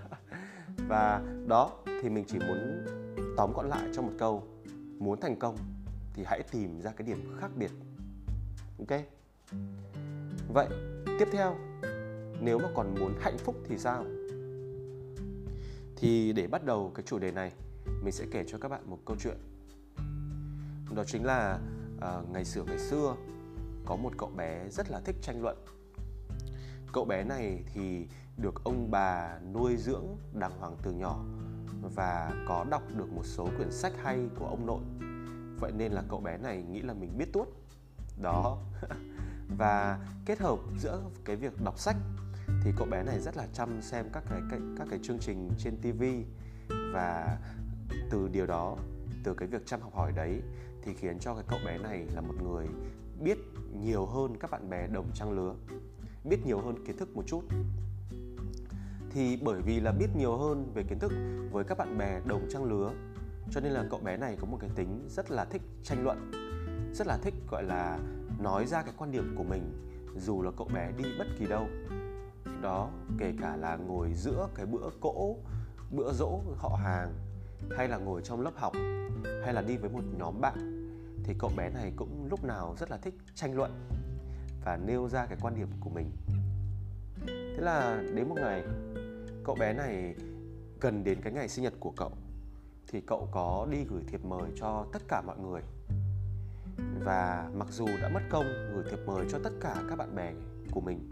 Và 0.87 1.21
đó, 1.47 1.71
thì 2.01 2.09
mình 2.09 2.25
chỉ 2.27 2.39
muốn 2.39 2.85
tóm 3.37 3.53
gọn 3.53 3.69
lại 3.69 3.89
trong 3.95 4.07
một 4.07 4.13
câu. 4.19 4.43
Muốn 4.99 5.19
thành 5.19 5.39
công 5.39 5.57
thì 6.13 6.23
hãy 6.25 6.41
tìm 6.51 6.81
ra 6.81 6.91
cái 6.91 7.07
điểm 7.07 7.37
khác 7.39 7.51
biệt. 7.55 7.71
Ok? 8.79 9.01
Vậy, 10.53 10.67
tiếp 11.19 11.27
theo, 11.31 11.55
nếu 12.41 12.59
mà 12.59 12.69
còn 12.75 12.95
muốn 12.99 13.13
hạnh 13.19 13.37
phúc 13.37 13.55
thì 13.65 13.77
sao? 13.77 14.05
Thì 15.97 16.33
để 16.33 16.47
bắt 16.47 16.63
đầu 16.63 16.91
cái 16.95 17.03
chủ 17.05 17.19
đề 17.19 17.31
này 17.31 17.51
mình 18.01 18.11
sẽ 18.11 18.25
kể 18.31 18.43
cho 18.47 18.57
các 18.57 18.69
bạn 18.69 18.81
một 18.89 18.99
câu 19.05 19.17
chuyện. 19.19 19.37
Đó 20.95 21.03
chính 21.03 21.25
là 21.25 21.59
uh, 21.95 22.29
ngày 22.29 22.45
xưa 22.45 22.63
ngày 22.63 22.79
xưa 22.79 23.15
có 23.85 23.95
một 23.95 24.13
cậu 24.17 24.29
bé 24.29 24.69
rất 24.69 24.91
là 24.91 24.99
thích 25.05 25.15
tranh 25.21 25.41
luận. 25.41 25.57
Cậu 26.93 27.05
bé 27.05 27.23
này 27.23 27.63
thì 27.73 28.07
được 28.37 28.63
ông 28.63 28.91
bà 28.91 29.39
nuôi 29.53 29.77
dưỡng 29.77 30.05
đàng 30.33 30.59
hoàng 30.59 30.77
từ 30.83 30.91
nhỏ 30.91 31.23
và 31.95 32.31
có 32.47 32.65
đọc 32.69 32.83
được 32.95 33.09
một 33.11 33.25
số 33.25 33.49
quyển 33.57 33.71
sách 33.71 33.93
hay 34.03 34.19
của 34.39 34.45
ông 34.45 34.65
nội. 34.65 34.81
Vậy 35.59 35.71
nên 35.71 35.91
là 35.91 36.03
cậu 36.09 36.19
bé 36.19 36.37
này 36.37 36.63
nghĩ 36.63 36.81
là 36.81 36.93
mình 36.93 37.17
biết 37.17 37.33
tuốt. 37.33 37.47
Đó. 38.21 38.57
Và 39.57 39.99
kết 40.25 40.39
hợp 40.39 40.59
giữa 40.79 41.01
cái 41.25 41.35
việc 41.35 41.61
đọc 41.61 41.79
sách 41.79 41.95
thì 42.67 42.73
cậu 42.77 42.87
bé 42.87 43.03
này 43.03 43.19
rất 43.19 43.37
là 43.37 43.47
chăm 43.53 43.81
xem 43.81 44.05
các 44.13 44.23
cái, 44.29 44.41
cái 44.49 44.59
các 44.77 44.87
cái 44.89 44.99
chương 45.03 45.19
trình 45.19 45.49
trên 45.57 45.77
TV 45.77 46.03
và 46.93 47.37
từ 48.09 48.27
điều 48.27 48.45
đó 48.45 48.77
từ 49.23 49.33
cái 49.33 49.47
việc 49.47 49.65
chăm 49.65 49.81
học 49.81 49.95
hỏi 49.95 50.11
đấy 50.15 50.41
thì 50.81 50.93
khiến 50.93 51.19
cho 51.19 51.33
cái 51.33 51.43
cậu 51.47 51.59
bé 51.65 51.77
này 51.77 52.07
là 52.13 52.21
một 52.21 52.33
người 52.43 52.67
biết 53.23 53.37
nhiều 53.81 54.05
hơn 54.05 54.37
các 54.39 54.51
bạn 54.51 54.69
bè 54.69 54.87
đồng 54.87 55.11
trang 55.13 55.31
lứa 55.31 55.55
biết 56.23 56.45
nhiều 56.45 56.61
hơn 56.61 56.85
kiến 56.85 56.97
thức 56.97 57.15
một 57.15 57.23
chút. 57.27 57.41
Thì 59.11 59.39
bởi 59.43 59.61
vì 59.61 59.79
là 59.79 59.91
biết 59.91 60.07
nhiều 60.15 60.37
hơn 60.37 60.71
về 60.73 60.83
kiến 60.83 60.99
thức 60.99 61.11
với 61.51 61.63
các 61.63 61.77
bạn 61.77 61.97
bè 61.97 62.21
đồng 62.25 62.47
trang 62.49 62.63
lứa 62.63 62.91
cho 63.51 63.61
nên 63.61 63.71
là 63.71 63.85
cậu 63.89 63.99
bé 63.99 64.17
này 64.17 64.37
có 64.41 64.47
một 64.47 64.57
cái 64.61 64.69
tính 64.75 65.07
rất 65.09 65.31
là 65.31 65.45
thích 65.45 65.61
tranh 65.83 66.03
luận 66.03 66.31
rất 66.93 67.07
là 67.07 67.17
thích 67.21 67.33
gọi 67.51 67.63
là 67.63 67.99
nói 68.39 68.65
ra 68.65 68.81
cái 68.81 68.93
quan 68.97 69.11
điểm 69.11 69.35
của 69.37 69.43
mình 69.43 69.63
dù 70.17 70.41
là 70.41 70.51
cậu 70.57 70.67
bé 70.73 70.91
đi 70.97 71.03
bất 71.19 71.27
kỳ 71.39 71.45
đâu 71.45 71.67
đó, 72.61 72.89
kể 73.17 73.33
cả 73.41 73.55
là 73.55 73.75
ngồi 73.75 74.13
giữa 74.13 74.47
cái 74.55 74.65
bữa 74.65 74.89
cỗ, 75.01 75.35
bữa 75.91 76.13
dỗ 76.13 76.41
họ 76.55 76.79
hàng, 76.83 77.13
hay 77.77 77.87
là 77.87 77.97
ngồi 77.97 78.21
trong 78.21 78.41
lớp 78.41 78.51
học, 78.55 78.73
hay 79.43 79.53
là 79.53 79.61
đi 79.61 79.77
với 79.77 79.89
một 79.89 80.03
nhóm 80.17 80.41
bạn, 80.41 80.87
thì 81.23 81.33
cậu 81.39 81.51
bé 81.57 81.69
này 81.69 81.93
cũng 81.95 82.27
lúc 82.29 82.43
nào 82.43 82.75
rất 82.79 82.91
là 82.91 82.97
thích 82.97 83.13
tranh 83.35 83.55
luận 83.55 83.71
và 84.65 84.77
nêu 84.77 85.09
ra 85.09 85.25
cái 85.25 85.37
quan 85.41 85.55
điểm 85.55 85.67
của 85.79 85.89
mình. 85.89 86.11
Thế 87.27 87.57
là 87.57 88.03
đến 88.15 88.29
một 88.29 88.35
ngày, 88.35 88.63
cậu 89.43 89.55
bé 89.55 89.73
này 89.73 90.15
gần 90.81 91.03
đến 91.03 91.21
cái 91.21 91.33
ngày 91.33 91.49
sinh 91.49 91.63
nhật 91.63 91.73
của 91.79 91.93
cậu, 91.97 92.11
thì 92.87 93.01
cậu 93.01 93.29
có 93.31 93.67
đi 93.71 93.83
gửi 93.83 94.01
thiệp 94.07 94.25
mời 94.25 94.51
cho 94.55 94.85
tất 94.93 95.01
cả 95.07 95.21
mọi 95.21 95.37
người. 95.37 95.61
Và 97.03 97.51
mặc 97.53 97.67
dù 97.71 97.87
đã 98.01 98.09
mất 98.09 98.21
công 98.29 98.45
gửi 98.73 98.83
thiệp 98.89 98.99
mời 99.05 99.25
cho 99.29 99.39
tất 99.43 99.51
cả 99.61 99.75
các 99.89 99.95
bạn 99.95 100.15
bè 100.15 100.33
của 100.71 100.81
mình, 100.81 101.09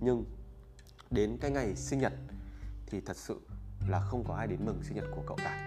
nhưng 0.00 0.24
đến 1.10 1.36
cái 1.40 1.50
ngày 1.50 1.76
sinh 1.76 1.98
nhật 1.98 2.12
thì 2.86 3.00
thật 3.00 3.16
sự 3.16 3.40
là 3.88 4.00
không 4.00 4.24
có 4.28 4.34
ai 4.34 4.46
đến 4.46 4.58
mừng 4.64 4.82
sinh 4.82 4.96
nhật 4.96 5.04
của 5.16 5.22
cậu 5.26 5.36
cả. 5.36 5.64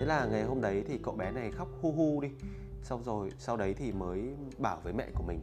Thế 0.00 0.06
là 0.06 0.26
ngày 0.30 0.42
hôm 0.42 0.60
đấy 0.60 0.84
thì 0.86 0.98
cậu 1.02 1.14
bé 1.14 1.30
này 1.30 1.50
khóc 1.50 1.68
hu 1.80 1.92
hu 1.92 2.20
đi. 2.20 2.28
Xong 2.82 3.04
rồi, 3.04 3.32
sau 3.38 3.56
đấy 3.56 3.74
thì 3.74 3.92
mới 3.92 4.34
bảo 4.58 4.80
với 4.82 4.92
mẹ 4.92 5.06
của 5.14 5.22
mình 5.22 5.40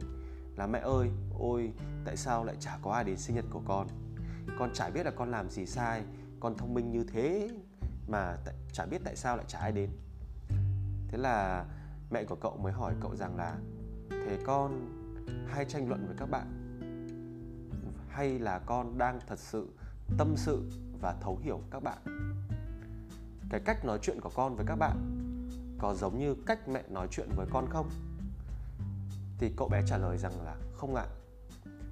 là, 0.56 0.66
mẹ 0.66 0.78
ơi, 0.78 1.08
ôi, 1.38 1.72
tại 2.04 2.16
sao 2.16 2.44
lại 2.44 2.56
chả 2.60 2.78
có 2.82 2.92
ai 2.92 3.04
đến 3.04 3.16
sinh 3.16 3.36
nhật 3.36 3.44
của 3.50 3.62
con? 3.64 3.86
Con 4.58 4.70
chả 4.74 4.90
biết 4.90 5.06
là 5.06 5.10
con 5.10 5.30
làm 5.30 5.50
gì 5.50 5.66
sai, 5.66 6.02
con 6.40 6.56
thông 6.56 6.74
minh 6.74 6.90
như 6.90 7.04
thế 7.12 7.50
mà 8.08 8.36
chả 8.72 8.86
biết 8.86 9.00
tại 9.04 9.16
sao 9.16 9.36
lại 9.36 9.44
chả 9.48 9.58
ai 9.58 9.72
đến. 9.72 9.90
Thế 11.08 11.18
là 11.18 11.64
mẹ 12.10 12.24
của 12.24 12.36
cậu 12.36 12.56
mới 12.56 12.72
hỏi 12.72 12.94
cậu 13.00 13.16
rằng 13.16 13.36
là 13.36 13.56
thế 14.10 14.38
con 14.46 14.88
hay 15.48 15.64
tranh 15.64 15.88
luận 15.88 16.06
với 16.06 16.16
các 16.18 16.26
bạn 16.30 16.67
hay 18.18 18.38
là 18.38 18.58
con 18.66 18.98
đang 18.98 19.20
thật 19.26 19.38
sự 19.38 19.68
tâm 20.18 20.34
sự 20.36 20.70
và 21.00 21.14
thấu 21.20 21.38
hiểu 21.42 21.60
các 21.70 21.82
bạn? 21.82 21.98
Cái 23.50 23.60
cách 23.64 23.84
nói 23.84 23.98
chuyện 24.02 24.20
của 24.20 24.30
con 24.34 24.56
với 24.56 24.66
các 24.66 24.76
bạn 24.76 24.96
có 25.78 25.94
giống 25.94 26.18
như 26.18 26.34
cách 26.46 26.68
mẹ 26.68 26.82
nói 26.88 27.08
chuyện 27.10 27.28
với 27.36 27.46
con 27.50 27.66
không? 27.70 27.90
Thì 29.38 29.52
cậu 29.56 29.68
bé 29.68 29.82
trả 29.86 29.98
lời 29.98 30.18
rằng 30.18 30.32
là 30.44 30.56
không 30.76 30.94
ạ. 30.94 31.06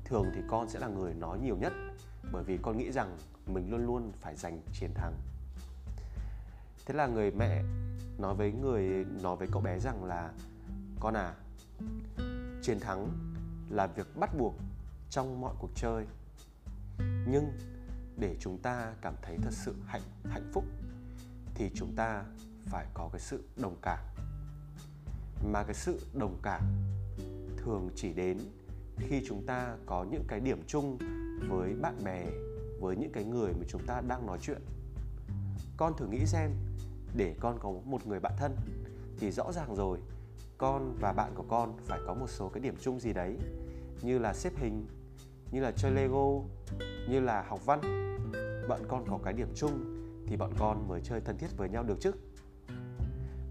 Thường 0.04 0.26
thì 0.35 0.40
con 0.49 0.68
sẽ 0.68 0.78
là 0.78 0.88
người 0.88 1.14
nói 1.14 1.38
nhiều 1.38 1.56
nhất, 1.56 1.73
bởi 2.33 2.45
vì 2.45 2.59
con 2.62 2.78
nghĩ 2.78 2.92
rằng 2.92 3.16
mình 3.47 3.71
luôn 3.71 3.87
luôn 3.87 4.12
phải 4.21 4.37
giành 4.37 4.61
chiến 4.73 4.90
thắng. 4.95 5.12
Thế 6.87 6.95
là 6.95 7.06
người 7.06 7.30
mẹ 7.30 7.62
nói 8.18 8.35
với 8.35 8.52
người, 8.52 9.04
nói 9.23 9.37
với 9.37 9.49
cậu 9.52 9.62
bé 9.62 9.78
rằng 9.78 10.04
là, 10.04 10.33
con 11.00 11.14
à 11.14 11.35
chiến 12.62 12.80
thắng 12.80 13.09
là 13.71 13.87
việc 13.87 14.16
bắt 14.16 14.30
buộc 14.38 14.54
trong 15.16 15.40
mọi 15.40 15.54
cuộc 15.58 15.70
chơi. 15.75 16.06
Nhưng 17.28 17.52
để 18.16 18.37
chúng 18.40 18.58
ta 18.58 18.94
cảm 19.02 19.14
thấy 19.23 19.37
thật 19.42 19.52
sự 19.52 19.75
hạnh 19.87 20.02
hạnh 20.25 20.50
phúc 20.52 20.64
thì 21.54 21.70
chúng 21.75 21.94
ta 21.96 22.25
phải 22.66 22.87
có 22.94 23.08
cái 23.12 23.20
sự 23.20 23.44
đồng 23.56 23.76
cảm. 23.82 23.99
Mà 25.52 25.62
cái 25.62 25.75
sự 25.75 26.00
đồng 26.14 26.38
cảm 26.42 26.62
thường 27.56 27.90
chỉ 27.94 28.12
đến 28.12 28.38
khi 28.99 29.23
chúng 29.28 29.46
ta 29.46 29.76
có 29.87 30.06
những 30.11 30.25
cái 30.28 30.40
điểm 30.40 30.62
chung 30.66 30.99
với 31.49 31.75
bạn 31.75 32.04
bè, 32.04 32.26
với 32.80 32.96
những 32.96 33.12
cái 33.12 33.25
người 33.25 33.52
mà 33.52 33.64
chúng 33.68 33.87
ta 33.87 34.00
đang 34.08 34.26
nói 34.26 34.38
chuyện. 34.42 34.61
Con 35.76 35.96
thử 35.96 36.06
nghĩ 36.06 36.26
xem, 36.26 36.50
để 37.16 37.35
con 37.40 37.58
có 37.61 37.73
một 37.85 38.06
người 38.06 38.20
bạn 38.20 38.32
thân 38.38 38.56
thì 39.18 39.30
rõ 39.30 39.52
ràng 39.52 39.75
rồi, 39.75 39.99
con 40.58 40.96
và 41.00 41.12
bạn 41.12 41.32
của 41.35 41.44
con 41.49 41.76
phải 41.85 42.00
có 42.06 42.14
một 42.14 42.30
số 42.30 42.49
cái 42.49 42.61
điểm 42.61 42.75
chung 42.80 43.00
gì 43.00 43.12
đấy, 43.12 43.37
như 44.02 44.18
là 44.18 44.35
xếp 44.35 44.52
hình 44.56 44.87
như 45.50 45.60
là 45.60 45.72
chơi 45.76 45.92
lego, 45.92 46.42
như 47.08 47.20
là 47.20 47.44
học 47.48 47.66
văn. 47.66 47.80
Bọn 48.68 48.80
con 48.88 49.04
có 49.10 49.18
cái 49.24 49.32
điểm 49.32 49.48
chung 49.54 50.02
thì 50.26 50.36
bọn 50.36 50.52
con 50.58 50.88
mới 50.88 51.00
chơi 51.00 51.20
thân 51.20 51.38
thiết 51.38 51.56
với 51.56 51.68
nhau 51.68 51.82
được 51.82 51.96
chứ. 52.00 52.10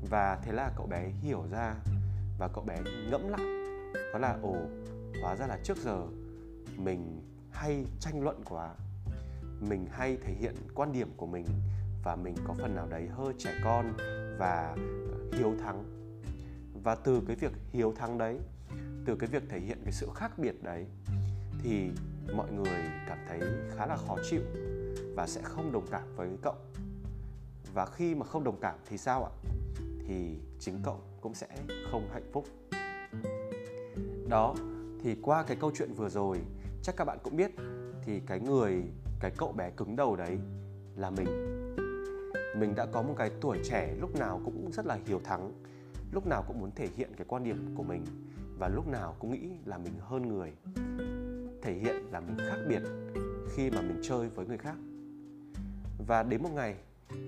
Và 0.09 0.39
thế 0.43 0.51
là 0.51 0.71
cậu 0.75 0.87
bé 0.87 1.09
hiểu 1.21 1.43
ra 1.51 1.75
và 2.37 2.47
cậu 2.47 2.63
bé 2.63 2.77
ngẫm 3.11 3.27
lại. 3.27 3.41
Đó 4.13 4.19
là, 4.19 4.39
ồ, 4.41 4.55
hóa 5.21 5.35
ra 5.35 5.47
là 5.47 5.59
trước 5.63 5.77
giờ 5.77 6.05
mình 6.77 7.21
hay 7.51 7.85
tranh 7.99 8.23
luận 8.23 8.41
quá. 8.45 8.75
Mình 9.59 9.87
hay 9.91 10.17
thể 10.21 10.33
hiện 10.33 10.55
quan 10.75 10.93
điểm 10.93 11.11
của 11.17 11.27
mình 11.27 11.45
và 12.03 12.15
mình 12.15 12.35
có 12.47 12.53
phần 12.53 12.75
nào 12.75 12.87
đấy 12.89 13.07
hơi 13.07 13.33
trẻ 13.37 13.51
con 13.63 13.93
và 14.39 14.75
hiếu 15.33 15.55
thắng. 15.59 15.83
Và 16.83 16.95
từ 16.95 17.21
cái 17.27 17.35
việc 17.35 17.51
hiếu 17.71 17.93
thắng 17.93 18.17
đấy, 18.17 18.39
từ 19.05 19.15
cái 19.15 19.29
việc 19.29 19.43
thể 19.49 19.59
hiện 19.59 19.77
cái 19.83 19.91
sự 19.91 20.09
khác 20.15 20.31
biệt 20.37 20.63
đấy 20.63 20.85
thì 21.65 21.89
mọi 22.33 22.51
người 22.51 22.81
cảm 23.07 23.17
thấy 23.27 23.39
khá 23.75 23.85
là 23.85 23.97
khó 24.07 24.17
chịu 24.29 24.41
và 25.15 25.27
sẽ 25.27 25.41
không 25.43 25.71
đồng 25.71 25.87
cảm 25.91 26.03
với 26.15 26.29
cậu. 26.41 26.55
Và 27.73 27.85
khi 27.85 28.15
mà 28.15 28.25
không 28.25 28.43
đồng 28.43 28.59
cảm 28.61 28.75
thì 28.85 28.97
sao 28.97 29.25
ạ? 29.25 29.31
Thì 30.07 30.37
chính 30.59 30.79
cậu 30.83 30.99
cũng 31.21 31.33
sẽ 31.33 31.47
không 31.91 32.09
hạnh 32.13 32.29
phúc. 32.31 32.45
Đó, 34.29 34.55
thì 35.03 35.15
qua 35.21 35.43
cái 35.43 35.57
câu 35.61 35.71
chuyện 35.75 35.93
vừa 35.93 36.09
rồi, 36.09 36.39
chắc 36.83 36.95
các 36.97 37.05
bạn 37.05 37.17
cũng 37.23 37.37
biết 37.37 37.51
thì 38.01 38.19
cái 38.27 38.39
người, 38.39 38.83
cái 39.19 39.31
cậu 39.37 39.51
bé 39.51 39.69
cứng 39.69 39.95
đầu 39.95 40.15
đấy 40.15 40.37
là 40.95 41.09
mình. 41.09 41.27
Mình 42.57 42.75
đã 42.75 42.85
có 42.85 43.01
một 43.01 43.15
cái 43.17 43.31
tuổi 43.41 43.59
trẻ 43.63 43.95
lúc 43.99 44.19
nào 44.19 44.41
cũng 44.45 44.71
rất 44.71 44.85
là 44.85 44.97
hiếu 45.05 45.19
thắng, 45.23 45.51
lúc 46.11 46.27
nào 46.27 46.43
cũng 46.47 46.59
muốn 46.59 46.71
thể 46.75 46.89
hiện 46.95 47.09
cái 47.17 47.25
quan 47.29 47.43
điểm 47.43 47.73
của 47.77 47.83
mình 47.83 48.05
và 48.59 48.67
lúc 48.67 48.87
nào 48.87 49.15
cũng 49.19 49.31
nghĩ 49.31 49.49
là 49.65 49.77
mình 49.77 49.93
hơn 49.99 50.27
người 50.27 50.53
thể 51.65 51.73
hiện 51.73 51.95
là 52.11 52.19
mình 52.19 52.37
khác 52.37 52.57
biệt 52.69 52.81
khi 53.49 53.69
mà 53.69 53.81
mình 53.81 53.99
chơi 54.03 54.29
với 54.29 54.45
người 54.45 54.57
khác. 54.57 54.75
Và 56.07 56.23
đến 56.23 56.43
một 56.43 56.49
ngày, 56.53 56.75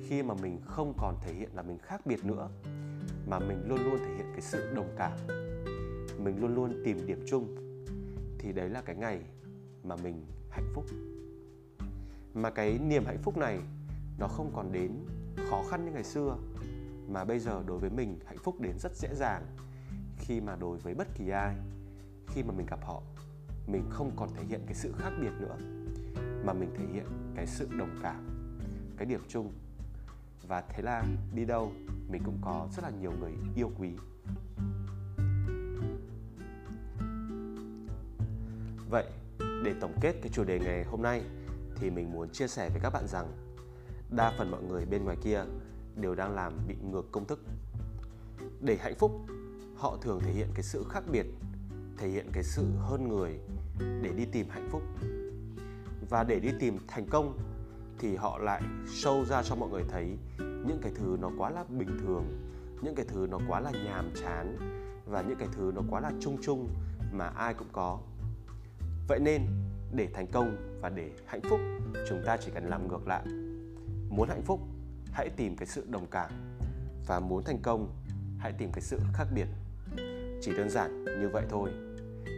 khi 0.07 0.23
mà 0.23 0.33
mình 0.33 0.61
không 0.65 0.93
còn 0.97 1.15
thể 1.21 1.33
hiện 1.33 1.49
là 1.53 1.61
mình 1.61 1.77
khác 1.77 2.05
biệt 2.05 2.25
nữa, 2.25 2.49
mà 3.27 3.39
mình 3.39 3.63
luôn 3.67 3.79
luôn 3.83 3.97
thể 3.97 4.15
hiện 4.15 4.25
cái 4.31 4.41
sự 4.41 4.73
đồng 4.75 4.95
cảm, 4.97 5.17
mình 6.23 6.41
luôn 6.41 6.55
luôn 6.55 6.81
tìm 6.85 7.07
điểm 7.07 7.25
chung, 7.27 7.55
thì 8.39 8.51
đấy 8.53 8.69
là 8.69 8.81
cái 8.81 8.95
ngày 8.95 9.21
mà 9.83 9.95
mình 9.95 10.25
hạnh 10.49 10.71
phúc. 10.73 10.85
Mà 12.33 12.49
cái 12.49 12.79
niềm 12.79 13.05
hạnh 13.05 13.21
phúc 13.23 13.37
này, 13.37 13.59
nó 14.19 14.27
không 14.27 14.51
còn 14.55 14.71
đến 14.71 14.91
khó 15.49 15.63
khăn 15.69 15.85
như 15.85 15.91
ngày 15.91 16.03
xưa, 16.03 16.37
mà 17.07 17.25
bây 17.25 17.39
giờ 17.39 17.63
đối 17.67 17.79
với 17.79 17.89
mình 17.89 18.19
hạnh 18.25 18.39
phúc 18.43 18.55
đến 18.59 18.73
rất 18.79 18.95
dễ 18.95 19.09
dàng 19.15 19.43
khi 20.17 20.41
mà 20.41 20.55
đối 20.55 20.77
với 20.77 20.93
bất 20.93 21.07
kỳ 21.15 21.29
ai, 21.29 21.55
khi 22.27 22.43
mà 22.43 22.53
mình 22.57 22.65
gặp 22.65 22.79
họ 22.81 23.01
mình 23.67 23.83
không 23.89 24.11
còn 24.15 24.29
thể 24.35 24.43
hiện 24.43 24.61
cái 24.65 24.75
sự 24.75 24.93
khác 24.97 25.11
biệt 25.21 25.31
nữa, 25.39 25.57
mà 26.45 26.53
mình 26.53 26.69
thể 26.77 26.85
hiện 26.93 27.05
cái 27.35 27.47
sự 27.47 27.67
đồng 27.77 27.99
cảm, 28.03 28.27
cái 28.97 29.05
điểm 29.05 29.21
chung. 29.27 29.51
Và 30.47 30.61
thế 30.61 30.81
là 30.81 31.03
đi 31.33 31.45
đâu, 31.45 31.71
mình 32.09 32.21
cũng 32.25 32.37
có 32.41 32.67
rất 32.75 32.83
là 32.83 32.91
nhiều 33.01 33.11
người 33.19 33.31
yêu 33.55 33.71
quý. 33.79 33.89
Vậy, 38.89 39.05
để 39.39 39.73
tổng 39.81 39.95
kết 40.01 40.13
cái 40.21 40.29
chủ 40.33 40.43
đề 40.43 40.59
ngày 40.59 40.83
hôm 40.83 41.01
nay, 41.01 41.21
thì 41.75 41.89
mình 41.89 42.11
muốn 42.11 42.29
chia 42.29 42.47
sẻ 42.47 42.69
với 42.69 42.79
các 42.79 42.89
bạn 42.89 43.07
rằng, 43.07 43.27
đa 44.09 44.33
phần 44.37 44.51
mọi 44.51 44.63
người 44.63 44.85
bên 44.85 45.03
ngoài 45.03 45.17
kia 45.23 45.43
đều 45.95 46.15
đang 46.15 46.35
làm 46.35 46.53
bị 46.67 46.75
ngược 46.91 47.11
công 47.11 47.25
thức. 47.25 47.39
Để 48.61 48.77
hạnh 48.81 48.95
phúc, 48.99 49.11
họ 49.77 49.97
thường 50.01 50.19
thể 50.19 50.31
hiện 50.31 50.47
cái 50.53 50.63
sự 50.63 50.85
khác 50.89 51.03
biệt, 51.11 51.25
thể 51.97 52.09
hiện 52.09 52.27
cái 52.33 52.43
sự 52.43 52.65
hơn 52.77 53.07
người 53.07 53.39
để 53.79 54.13
đi 54.15 54.25
tìm 54.25 54.47
hạnh 54.49 54.67
phúc. 54.71 54.81
Và 56.09 56.23
để 56.23 56.39
đi 56.39 56.49
tìm 56.59 56.77
thành 56.87 57.05
công 57.09 57.39
thì 57.99 58.15
họ 58.15 58.37
lại 58.37 58.61
show 58.85 59.25
ra 59.25 59.43
cho 59.43 59.55
mọi 59.55 59.69
người 59.69 59.83
thấy 59.89 60.17
những 60.39 60.79
cái 60.81 60.91
thứ 60.95 61.17
nó 61.21 61.31
quá 61.37 61.49
là 61.49 61.63
bình 61.69 61.97
thường, 62.01 62.25
những 62.81 62.95
cái 62.95 63.05
thứ 63.09 63.27
nó 63.29 63.39
quá 63.47 63.59
là 63.59 63.71
nhàm 63.71 64.11
chán 64.21 64.57
và 65.05 65.21
những 65.21 65.37
cái 65.37 65.47
thứ 65.51 65.71
nó 65.75 65.81
quá 65.89 65.99
là 65.99 66.11
chung 66.19 66.37
chung 66.41 66.69
mà 67.11 67.25
ai 67.25 67.53
cũng 67.53 67.67
có. 67.71 67.99
Vậy 69.07 69.19
nên 69.19 69.41
để 69.95 70.07
thành 70.13 70.27
công 70.27 70.79
và 70.81 70.89
để 70.89 71.11
hạnh 71.25 71.41
phúc, 71.49 71.59
chúng 72.09 72.21
ta 72.25 72.37
chỉ 72.37 72.51
cần 72.53 72.69
làm 72.69 72.87
ngược 72.87 73.07
lại. 73.07 73.25
Muốn 74.09 74.29
hạnh 74.29 74.41
phúc, 74.45 74.59
hãy 75.11 75.29
tìm 75.29 75.55
cái 75.55 75.67
sự 75.67 75.85
đồng 75.89 76.07
cảm. 76.11 76.31
Và 77.07 77.19
muốn 77.19 77.43
thành 77.43 77.59
công, 77.61 77.95
hãy 78.39 78.51
tìm 78.51 78.71
cái 78.71 78.81
sự 78.81 78.99
khác 79.13 79.27
biệt. 79.35 79.47
Chỉ 80.41 80.51
đơn 80.57 80.69
giản 80.69 81.03
như 81.03 81.29
vậy 81.33 81.45
thôi 81.49 81.71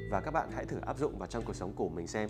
và 0.09 0.21
các 0.21 0.31
bạn 0.31 0.49
hãy 0.51 0.65
thử 0.65 0.77
áp 0.79 0.97
dụng 0.97 1.19
vào 1.19 1.27
trong 1.27 1.43
cuộc 1.45 1.55
sống 1.55 1.73
của 1.75 1.89
mình 1.89 2.07
xem. 2.07 2.29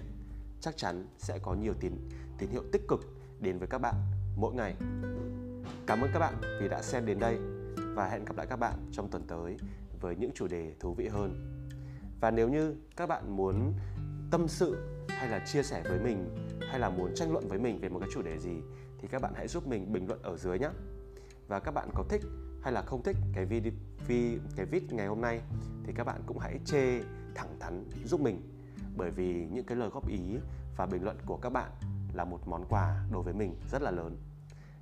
Chắc 0.61 0.77
chắn 0.77 1.05
sẽ 1.17 1.39
có 1.43 1.53
nhiều 1.53 1.73
tín 1.79 1.93
tín 2.37 2.49
hiệu 2.49 2.63
tích 2.71 2.87
cực 2.87 2.99
đến 3.39 3.57
với 3.57 3.67
các 3.67 3.77
bạn 3.77 3.95
mỗi 4.35 4.53
ngày. 4.53 4.75
Cảm 5.87 6.01
ơn 6.01 6.09
các 6.13 6.19
bạn 6.19 6.33
vì 6.61 6.67
đã 6.67 6.81
xem 6.81 7.05
đến 7.05 7.19
đây 7.19 7.37
và 7.95 8.09
hẹn 8.09 8.25
gặp 8.25 8.37
lại 8.37 8.47
các 8.49 8.55
bạn 8.55 8.73
trong 8.91 9.09
tuần 9.11 9.23
tới 9.27 9.57
với 10.01 10.15
những 10.15 10.31
chủ 10.35 10.47
đề 10.47 10.73
thú 10.79 10.93
vị 10.93 11.07
hơn. 11.07 11.59
Và 12.21 12.31
nếu 12.31 12.49
như 12.49 12.75
các 12.95 13.05
bạn 13.05 13.35
muốn 13.35 13.73
tâm 14.31 14.47
sự 14.47 14.77
hay 15.09 15.29
là 15.29 15.39
chia 15.45 15.63
sẻ 15.63 15.83
với 15.89 15.99
mình 15.99 16.35
hay 16.69 16.79
là 16.79 16.89
muốn 16.89 17.11
tranh 17.15 17.31
luận 17.31 17.47
với 17.47 17.59
mình 17.59 17.79
về 17.79 17.89
một 17.89 17.99
cái 17.99 18.09
chủ 18.13 18.21
đề 18.21 18.37
gì 18.37 18.61
thì 19.01 19.07
các 19.07 19.21
bạn 19.21 19.33
hãy 19.35 19.47
giúp 19.47 19.67
mình 19.67 19.93
bình 19.93 20.07
luận 20.07 20.21
ở 20.23 20.37
dưới 20.37 20.59
nhé 20.59 20.69
và 21.47 21.59
các 21.59 21.71
bạn 21.71 21.89
có 21.93 22.03
thích 22.09 22.21
hay 22.61 22.73
là 22.73 22.81
không 22.81 23.03
thích 23.03 23.15
cái 23.33 23.45
video 23.45 23.71
cái 24.55 24.65
vid 24.65 24.83
ngày 24.89 25.07
hôm 25.07 25.21
nay 25.21 25.41
thì 25.83 25.93
các 25.95 26.03
bạn 26.03 26.21
cũng 26.25 26.37
hãy 26.39 26.59
chê 26.65 26.99
thẳng 27.35 27.55
thắn 27.59 27.85
giúp 28.05 28.21
mình. 28.21 28.41
Bởi 28.97 29.11
vì 29.11 29.47
những 29.51 29.65
cái 29.65 29.77
lời 29.77 29.89
góp 29.89 30.07
ý 30.07 30.37
và 30.77 30.85
bình 30.85 31.03
luận 31.03 31.17
của 31.25 31.37
các 31.37 31.49
bạn 31.49 31.71
là 32.13 32.25
một 32.25 32.47
món 32.47 32.65
quà 32.69 33.05
đối 33.11 33.23
với 33.23 33.33
mình 33.33 33.55
rất 33.71 33.81
là 33.81 33.91
lớn. 33.91 34.17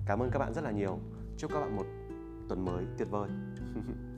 Cảm 0.06 0.20
ơn 0.20 0.30
các 0.32 0.40
bạn 0.40 0.54
rất 0.54 0.64
là 0.64 0.72
nhiều. 0.72 1.00
Chúc 1.38 1.52
các 1.54 1.60
bạn 1.60 1.76
một 1.76 1.86
tuần 2.50 2.66
mới 2.66 2.86
tuyệt 2.98 3.08
vời. 3.12 3.30